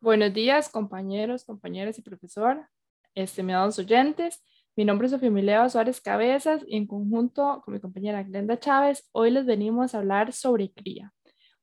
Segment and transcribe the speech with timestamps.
[0.00, 2.68] Buenos días, compañeros, compañeras y profesor,
[3.16, 4.40] estimados oyentes.
[4.76, 9.08] Mi nombre es Sofía Mileva Suárez Cabezas y en conjunto con mi compañera Glenda Chávez,
[9.10, 11.12] hoy les venimos a hablar sobre cría.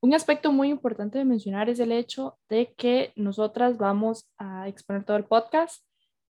[0.00, 5.04] Un aspecto muy importante de mencionar es el hecho de que nosotras vamos a exponer
[5.04, 5.82] todo el podcast.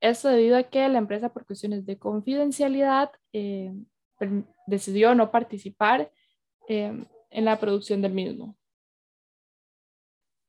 [0.00, 3.74] Esto debido a que la empresa, por cuestiones de confidencialidad, eh,
[4.66, 6.10] decidió no participar
[6.66, 8.56] eh, en la producción del mismo.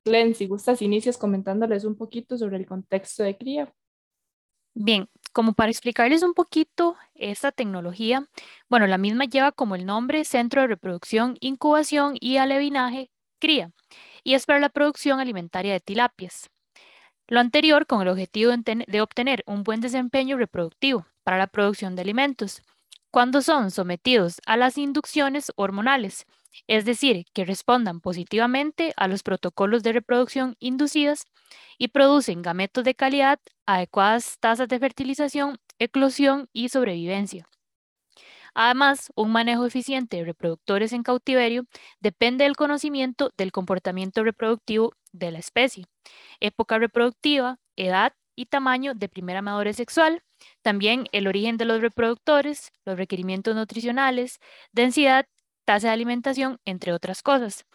[0.06, 3.74] Glenn, si gustas, inicias comentándoles un poquito sobre el contexto de cría.
[4.74, 8.28] Bien, como para explicarles un poquito esta tecnología,
[8.70, 13.72] bueno, la misma lleva como el nombre Centro de Reproducción, Incubación y Alevinaje Cría,
[14.24, 16.50] y es para la producción alimentaria de tilapias.
[17.28, 22.02] Lo anterior con el objetivo de obtener un buen desempeño reproductivo para la producción de
[22.02, 22.62] alimentos,
[23.12, 26.26] cuando son sometidos a las inducciones hormonales,
[26.68, 31.26] es decir, que respondan positivamente a los protocolos de reproducción inducidas
[31.78, 37.48] y producen gametos de calidad, adecuadas tasas de fertilización, eclosión y sobrevivencia.
[38.54, 41.66] Además, un manejo eficiente de reproductores en cautiverio
[42.00, 45.86] depende del conocimiento del comportamiento reproductivo de la especie,
[46.40, 50.24] época reproductiva, edad y tamaño de primera madurez sexual,
[50.62, 54.40] también el origen de los reproductores, los requerimientos nutricionales,
[54.72, 55.26] densidad
[55.72, 57.66] tasa de alimentación, entre otras cosas.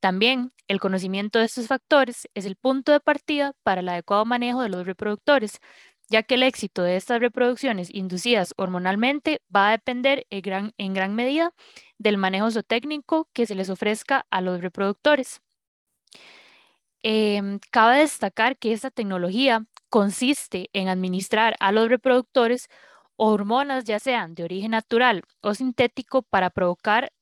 [0.00, 4.60] También el conocimiento de estos factores es el punto de partida para el adecuado manejo
[4.60, 5.60] de los reproductores,
[6.08, 10.94] ya que el éxito de estas reproducciones inducidas hormonalmente va a depender en gran, en
[10.94, 11.52] gran medida
[11.96, 15.40] del manejo zootécnico que se les ofrezca a los reproductores.
[17.04, 22.68] Em, cabe destacar que esta tecnología consiste en administrar a los reproductores
[23.16, 27.12] hormonas ya sean de origen natural o sintético para provocar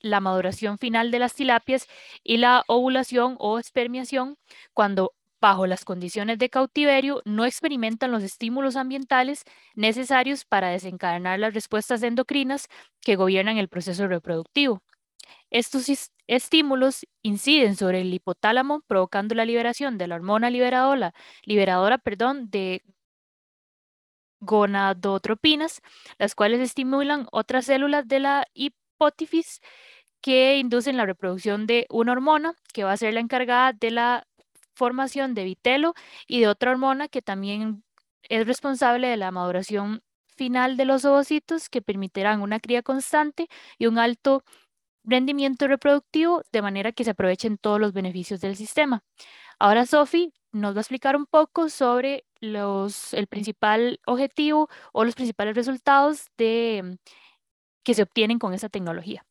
[0.00, 1.86] la maduración final de las tilapias
[2.22, 4.36] y la ovulación o espermiación
[4.74, 9.44] cuando bajo las condiciones de cautiverio no experimentan los estímulos ambientales
[9.74, 12.68] necesarios para desencadenar las respuestas endocrinas
[13.00, 14.82] que gobiernan el proceso reproductivo.
[15.50, 15.86] Estos
[16.26, 22.82] estímulos inciden sobre el hipotálamo provocando la liberación de la hormona liberadora, liberadora perdón, de
[24.40, 25.80] gonadotropinas,
[26.18, 28.46] las cuales estimulan otras células de la
[30.20, 34.26] que inducen la reproducción de una hormona que va a ser la encargada de la
[34.74, 35.94] formación de vitelo
[36.26, 37.84] y de otra hormona que también
[38.28, 40.02] es responsable de la maduración
[40.36, 43.48] final de los ovocitos que permitirán una cría constante
[43.78, 44.44] y un alto
[45.04, 49.02] rendimiento reproductivo de manera que se aprovechen todos los beneficios del sistema.
[49.58, 55.14] Ahora Sofi nos va a explicar un poco sobre los, el principal objetivo o los
[55.14, 56.98] principales resultados de,
[57.86, 59.24] que se obtienen con esta tecnología.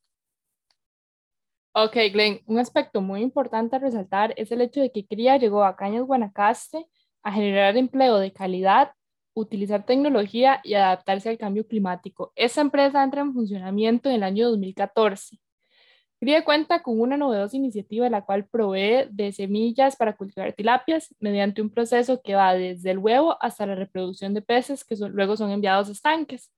[1.73, 5.66] Ok, Glenn, un aspecto muy importante a resaltar es el hecho de que CRIA llegó
[5.66, 6.88] a Cañas Guanacaste
[7.21, 8.91] a generar empleo de calidad,
[9.33, 12.31] utilizar tecnología y adaptarse al cambio climático.
[12.38, 15.37] Esta empresa entra en funcionamiento en el año 2014.
[16.22, 21.61] CRIA cuenta con una novedosa iniciativa la cual provee de semillas para cultivar tilapias mediante
[21.61, 25.51] un proceso que va desde el huevo hasta la reproducción de peces que luego son
[25.51, 26.49] enviados a estanques.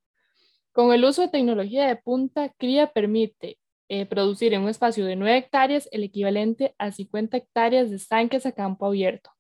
[0.78, 3.58] Con el uso de tecnología de punta, CRIA permite
[3.90, 8.46] eh, producir en un espacio de 9 hectáreas el equivalente a 50 hectáreas de estanques
[8.46, 9.32] a campo abierto,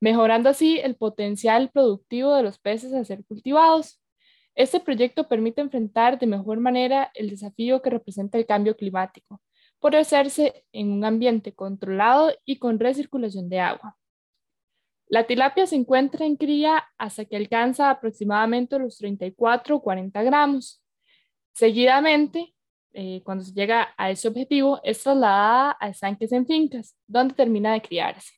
[0.00, 4.02] mejorando así el potencial productivo de los peces a ser cultivados.
[4.54, 9.42] Este proyecto permite enfrentar de mejor manera el desafío que representa el cambio climático,
[9.80, 13.98] por hacerse en un ambiente controlado y con recirculación de agua.
[15.10, 20.84] La tilapia se encuentra en cría hasta que alcanza aproximadamente los 34 o 40 gramos.
[21.52, 22.54] Seguidamente,
[22.92, 27.72] eh, cuando se llega a ese objetivo, es trasladada a estanques en fincas, donde termina
[27.72, 28.34] de criarse.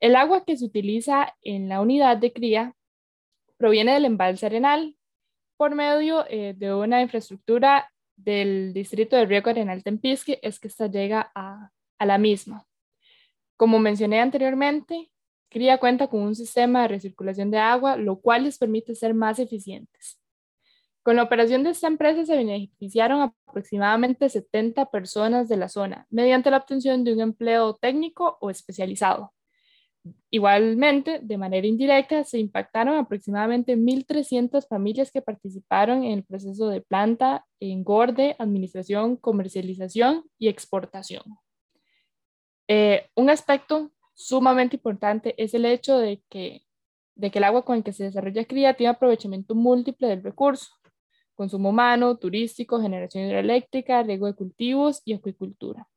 [0.00, 2.74] El agua que se utiliza en la unidad de cría
[3.56, 4.96] proviene del embalse arenal
[5.56, 10.88] por medio eh, de una infraestructura del distrito de Riego Arenal Tempisque, es que esta
[10.88, 12.66] llega a, a la misma.
[13.56, 15.11] Como mencioné anteriormente,
[15.52, 19.38] Cría cuenta con un sistema de recirculación de agua, lo cual les permite ser más
[19.38, 20.18] eficientes.
[21.02, 26.50] Con la operación de esta empresa se beneficiaron aproximadamente 70 personas de la zona mediante
[26.50, 29.34] la obtención de un empleo técnico o especializado.
[30.30, 36.80] Igualmente, de manera indirecta, se impactaron aproximadamente 1.300 familias que participaron en el proceso de
[36.80, 41.22] planta, engorde, administración, comercialización y exportación.
[42.68, 43.92] Eh, un aspecto
[44.26, 46.62] sumamente importante es el hecho de que,
[47.14, 50.72] de que el agua con el que se desarrolla cría tiene aprovechamiento múltiple del recurso
[51.34, 55.88] consumo humano, turístico, generación hidroeléctrica, riego de cultivos y acuicultura.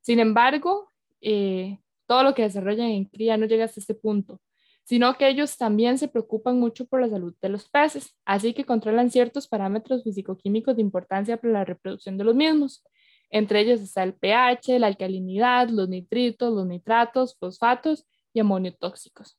[0.00, 0.88] Sin embargo,
[1.20, 4.40] eh, todo lo que desarrollan en cría no llega hasta este punto,
[4.84, 8.66] sino que ellos también se preocupan mucho por la salud de los peces, así que
[8.66, 12.84] controlan ciertos parámetros fisicoquímicos de importancia para la reproducción de los mismos.
[13.30, 19.38] Entre ellos está el pH, la alcalinidad, los nitritos, los nitratos, fosfatos y amonio tóxicos.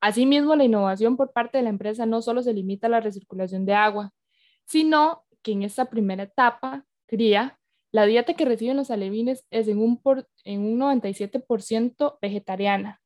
[0.00, 3.64] Asimismo, la innovación por parte de la empresa no solo se limita a la recirculación
[3.64, 4.12] de agua,
[4.66, 7.58] sino que en esta primera etapa, cría,
[7.90, 10.02] la dieta que reciben los alevines es en un,
[10.44, 13.00] en un 97% vegetariana,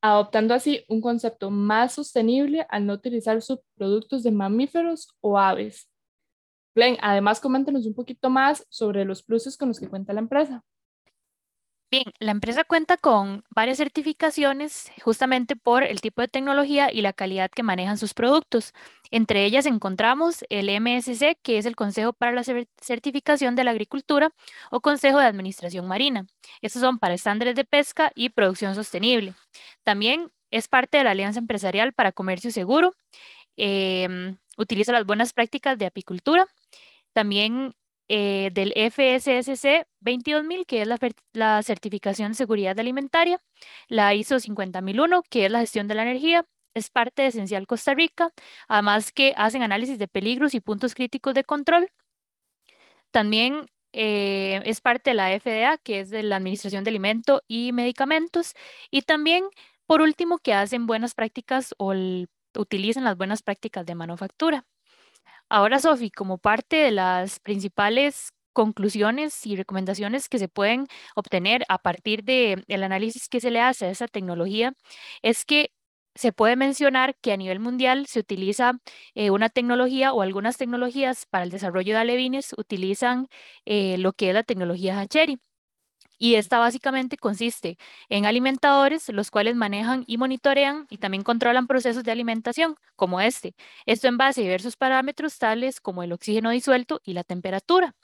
[0.00, 5.90] adoptando así un concepto más sostenible al no utilizar subproductos de mamíferos o aves.
[6.78, 10.62] Glenn, además coméntanos un poquito más sobre los pluses con los que cuenta la empresa.
[11.90, 17.14] Bien, la empresa cuenta con varias certificaciones justamente por el tipo de tecnología y la
[17.14, 18.74] calidad que manejan sus productos.
[19.10, 24.32] Entre ellas encontramos el MSC, que es el Consejo para la Certificación de la Agricultura
[24.70, 26.26] o Consejo de Administración Marina.
[26.60, 29.34] Estos son para estándares de pesca y producción sostenible.
[29.82, 32.94] También es parte de la Alianza Empresarial para Comercio Seguro.
[33.56, 36.46] Em, utiliza las buenas prácticas de apicultura.
[37.18, 37.74] También
[38.08, 40.88] eh, del FSSC 22000, que es
[41.32, 43.40] la, certificación de seguridad alimentaria,
[43.88, 47.92] la ISO 50001, que es la gestión de la energía, es parte de Esencial Costa
[47.94, 48.30] Rica,
[48.68, 51.88] además que hacen análisis de peligros y puntos críticos de control.
[53.10, 57.72] También eh, es parte de la FDA, que es de la Administración de Alimentos y
[57.72, 58.54] Medicamentos,
[58.92, 59.44] y también,
[59.86, 61.94] por último, que hacen buenas prácticas o
[62.56, 64.66] utilizan las buenas prácticas de manufactura.
[65.50, 71.78] Ahora, Sofi, como parte de las principales conclusiones y recomendaciones que se pueden obtener a
[71.78, 74.72] partir del análisis que se le hace a esa tecnología,
[75.22, 75.70] es que
[76.14, 78.72] se puede mencionar que a nivel mundial se utiliza
[79.14, 83.28] eh, una tecnología o algunas tecnologías para el desarrollo de alevines utilizan
[83.64, 85.38] eh, lo que es la tecnología Hatchery.
[86.18, 87.78] Y esta básicamente consiste
[88.08, 93.54] en alimentadores, los cuales manejan y monitorean y también controlan procesos de alimentación, como este.
[93.86, 97.94] Esto en base a diversos parámetros tales como el oxígeno disuelto y la temperatura.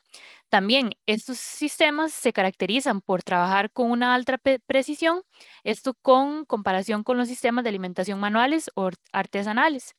[0.48, 5.22] También estos sistemas se caracterizan por trabajar con una alta precisión,
[5.64, 9.94] esto con comparación con los sistemas de alimentación manuales o artesanales.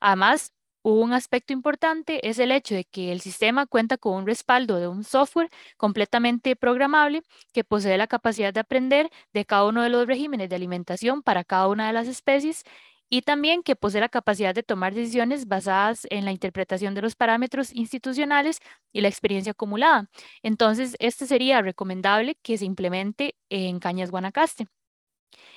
[0.00, 0.52] Además,
[0.94, 4.88] un aspecto importante es el hecho de que el sistema cuenta con un respaldo de
[4.88, 10.06] un software completamente programable que posee la capacidad de aprender de cada uno de los
[10.06, 12.62] regímenes de alimentación para cada una de las especies
[13.10, 17.16] y también que posee la capacidad de tomar decisiones basadas en la interpretación de los
[17.16, 18.58] parámetros institucionales
[18.92, 20.10] y la experiencia acumulada.
[20.42, 24.66] Entonces, este sería recomendable que se implemente en Cañas Guanacaste.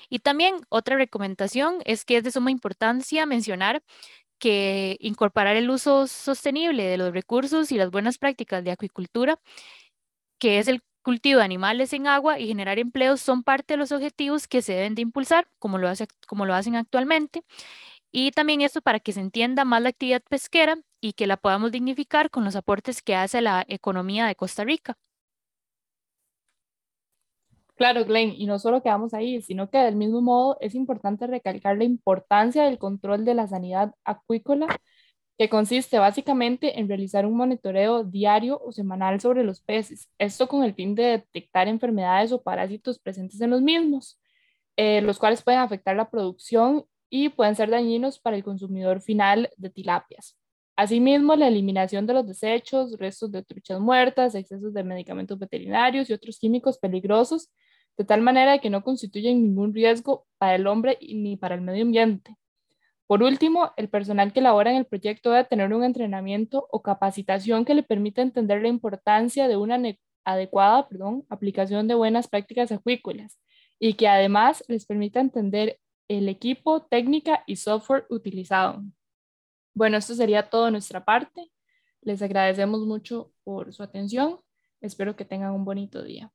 [0.10, 3.82] Y también otra recomendación es que es de suma importancia mencionar
[4.42, 9.40] que incorporar el uso sostenible de los recursos y las buenas prácticas de acuicultura,
[10.40, 13.92] que es el cultivo de animales en agua y generar empleos, son parte de los
[13.92, 15.92] objetivos que se deben de impulsar, como lo,
[16.28, 17.44] como lo hacen actualmente.
[18.12, 21.72] Y también esto para que se entienda más la actividad pesquera y que la podamos
[21.72, 24.98] dignificar con los aportes que hace la economía de Costa Rica.
[27.82, 31.80] Claro, Glenn, y no solo quedamos ahí, sino que del mismo modo es importante recalcar
[31.80, 34.68] la importancia del control de la sanidad acuícola,
[35.36, 40.64] que consiste básicamente en realizar un monitoreo diario o semanal sobre los peces, esto con
[40.64, 44.20] el fin de detectar enfermedades o parásitos presentes en los mismos,
[44.78, 49.50] eh, los cuales pueden afectar la producción y pueden ser dañinos para el consumidor final
[49.58, 50.38] de tilapias.
[50.76, 56.14] Asimismo, la eliminación de los desechos, restos de truchas muertas, excesos de medicamentos veterinarios y
[56.14, 57.50] otros químicos peligrosos
[58.02, 61.84] de tal manera que no constituyen ningún riesgo para el hombre ni para el medio
[61.84, 62.36] ambiente.
[63.06, 67.64] Por último, el personal que labora en el proyecto debe tener un entrenamiento o capacitación
[67.64, 69.80] que le permita entender la importancia de una
[70.26, 73.40] adecuada perdón, aplicación de buenas prácticas acuícolas
[73.78, 78.82] y que además les permita entender el equipo, técnica y software utilizado.
[79.76, 81.52] Bueno, esto sería todo de nuestra parte.
[82.02, 84.40] Les agradecemos mucho por su atención.
[84.82, 86.32] Espero que tengan un bonito día.